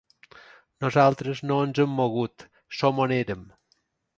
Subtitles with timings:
[0.85, 3.45] Nosaltres no ens hem mogut, som on érem.